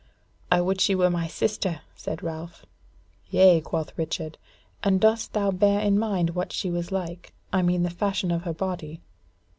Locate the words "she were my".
0.81-1.27